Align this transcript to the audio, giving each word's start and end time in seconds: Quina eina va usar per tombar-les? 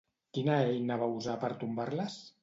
Quina 0.35 0.53
eina 0.69 0.97
va 1.01 1.09
usar 1.17 1.35
per 1.43 1.51
tombar-les? 1.65 2.17